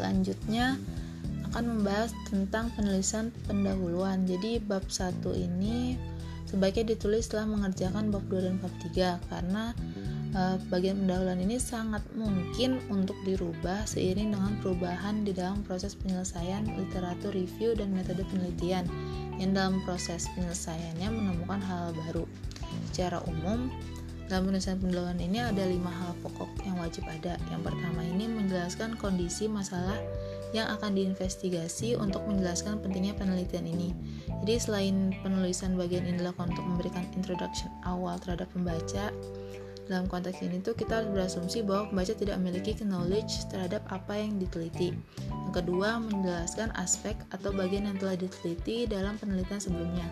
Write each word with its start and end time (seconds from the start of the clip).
selanjutnya 0.00 0.80
akan 1.52 1.64
membahas 1.76 2.16
tentang 2.32 2.72
penulisan 2.72 3.28
pendahuluan. 3.44 4.24
Jadi 4.24 4.56
bab 4.64 4.88
1 4.88 5.20
ini 5.36 6.00
sebaiknya 6.48 6.96
ditulis 6.96 7.28
setelah 7.28 7.52
mengerjakan 7.52 8.08
bab 8.08 8.24
2 8.32 8.48
dan 8.48 8.54
bab 8.58 8.72
3 8.80 9.28
karena 9.28 9.64
uh, 10.34 10.56
bagian 10.70 11.04
pendahuluan 11.04 11.42
ini 11.42 11.58
sangat 11.60 12.02
mungkin 12.14 12.78
untuk 12.88 13.18
dirubah 13.26 13.86
seiring 13.86 14.32
dengan 14.34 14.54
perubahan 14.62 15.26
di 15.26 15.34
dalam 15.34 15.62
proses 15.66 15.98
penyelesaian 15.98 16.64
literatur 16.78 17.34
review 17.34 17.74
dan 17.74 17.92
metode 17.92 18.22
penelitian 18.30 18.86
yang 19.42 19.52
dalam 19.52 19.82
proses 19.82 20.30
penyelesaiannya 20.38 21.08
menemukan 21.10 21.60
hal 21.66 21.92
baru. 22.06 22.24
Secara 22.90 23.22
umum, 23.26 23.72
dalam 24.30 24.46
penulisan 24.46 24.78
pendahuluan 24.78 25.18
ini 25.18 25.42
ada 25.42 25.66
lima 25.66 25.90
hal 25.90 26.14
pokok 26.22 26.46
yang 26.62 26.78
wajib 26.78 27.02
ada. 27.10 27.34
Yang 27.50 27.66
pertama 27.66 28.06
ini 28.06 28.30
menjelaskan 28.30 28.94
kondisi 28.94 29.50
masalah 29.50 29.98
yang 30.54 30.70
akan 30.70 30.94
diinvestigasi 30.94 31.98
untuk 31.98 32.22
menjelaskan 32.30 32.78
pentingnya 32.78 33.18
penelitian 33.18 33.66
ini. 33.66 33.90
Jadi 34.46 34.54
selain 34.62 34.96
penulisan 35.26 35.74
bagian 35.74 36.06
ini 36.06 36.22
dilakukan 36.22 36.54
untuk 36.54 36.62
memberikan 36.62 37.02
introduction 37.18 37.74
awal 37.82 38.22
terhadap 38.22 38.46
pembaca, 38.54 39.10
dalam 39.90 40.06
konteks 40.06 40.38
ini 40.46 40.62
tuh 40.62 40.78
kita 40.78 41.02
harus 41.02 41.10
berasumsi 41.10 41.66
bahwa 41.66 41.90
pembaca 41.90 42.14
tidak 42.14 42.38
memiliki 42.38 42.78
knowledge 42.86 43.50
terhadap 43.50 43.82
apa 43.90 44.14
yang 44.14 44.38
diteliti. 44.38 44.94
Yang 45.50 45.66
kedua, 45.66 45.98
menjelaskan 45.98 46.70
aspek 46.78 47.18
atau 47.34 47.50
bagian 47.50 47.90
yang 47.90 47.98
telah 47.98 48.14
diteliti 48.14 48.86
dalam 48.86 49.18
penelitian 49.18 49.58
sebelumnya. 49.58 50.06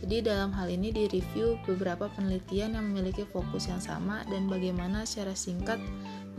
Jadi 0.00 0.24
dalam 0.24 0.48
hal 0.56 0.72
ini 0.72 0.88
direview 0.90 1.60
beberapa 1.68 2.08
penelitian 2.16 2.72
yang 2.72 2.88
memiliki 2.88 3.28
fokus 3.28 3.68
yang 3.68 3.84
sama 3.84 4.24
dan 4.32 4.48
bagaimana 4.48 5.04
secara 5.04 5.36
singkat 5.36 5.76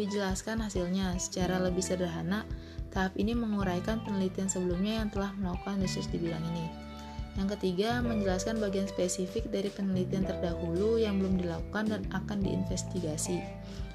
dijelaskan 0.01 0.65
hasilnya. 0.65 1.13
Secara 1.21 1.61
lebih 1.61 1.85
sederhana, 1.85 2.41
tahap 2.89 3.13
ini 3.21 3.37
menguraikan 3.37 4.01
penelitian 4.01 4.49
sebelumnya 4.49 5.05
yang 5.05 5.09
telah 5.13 5.29
melakukan 5.37 5.77
research 5.77 6.09
di 6.09 6.17
bidang 6.17 6.41
ini. 6.57 6.65
Yang 7.39 7.55
ketiga, 7.55 8.03
menjelaskan 8.03 8.59
bagian 8.59 8.89
spesifik 8.91 9.47
dari 9.53 9.71
penelitian 9.71 10.27
terdahulu 10.27 10.99
yang 10.99 11.21
belum 11.21 11.39
dilakukan 11.39 11.85
dan 11.87 12.01
akan 12.11 12.43
diinvestigasi. 12.43 13.39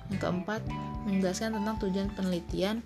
Yang 0.08 0.18
keempat, 0.22 0.62
menjelaskan 1.04 1.58
tentang 1.58 1.76
tujuan 1.82 2.08
penelitian 2.16 2.80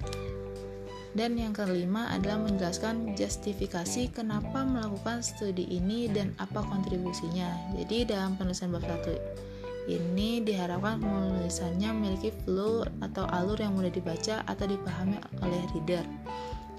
dan 1.11 1.35
yang 1.35 1.51
kelima 1.51 2.07
adalah 2.15 2.47
menjelaskan 2.47 3.19
justifikasi 3.19 4.15
kenapa 4.15 4.63
melakukan 4.63 5.27
studi 5.27 5.67
ini 5.67 6.07
dan 6.07 6.31
apa 6.39 6.63
kontribusinya. 6.63 7.75
Jadi 7.75 8.07
dalam 8.07 8.39
penulisan 8.39 8.71
bab 8.71 8.87
1 8.87 9.51
ini 9.91 10.45
diharapkan 10.47 11.03
penulisannya 11.03 11.91
memiliki 11.91 12.31
flow 12.47 12.87
atau 13.03 13.27
alur 13.27 13.59
yang 13.59 13.75
mudah 13.75 13.91
dibaca 13.91 14.47
atau 14.47 14.65
dipahami 14.71 15.19
oleh 15.43 15.63
reader. 15.75 16.07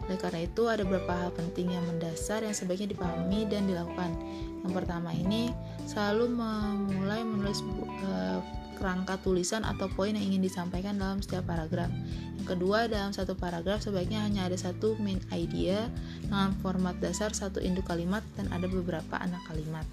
Oleh 0.08 0.18
karena 0.18 0.48
itu 0.48 0.64
ada 0.72 0.88
beberapa 0.88 1.12
hal 1.12 1.32
penting 1.36 1.76
yang 1.76 1.84
mendasar 1.92 2.48
yang 2.48 2.56
sebaiknya 2.56 2.96
dipahami 2.96 3.52
dan 3.52 3.68
dilakukan. 3.68 4.16
Yang 4.64 4.74
pertama 4.80 5.12
ini 5.12 5.52
selalu 5.84 6.32
memulai 6.32 7.22
menulis 7.26 7.60
uh, 8.08 8.40
kerangka 8.82 9.22
tulisan 9.22 9.62
atau 9.62 9.86
poin 9.94 10.16
yang 10.18 10.34
ingin 10.34 10.42
disampaikan 10.42 10.98
dalam 10.98 11.22
setiap 11.22 11.46
paragraf. 11.46 11.92
Kedua, 12.44 12.90
dalam 12.90 13.14
satu 13.14 13.38
paragraf 13.38 13.86
sebaiknya 13.86 14.26
hanya 14.26 14.50
ada 14.50 14.58
satu 14.58 14.98
main 15.00 15.22
idea 15.32 15.88
dengan 16.26 16.54
format 16.60 16.98
dasar 17.00 17.32
satu 17.32 17.62
induk 17.62 17.88
kalimat 17.88 18.26
dan 18.36 18.50
ada 18.50 18.68
beberapa 18.68 19.18
anak 19.22 19.42
kalimat. 19.48 19.86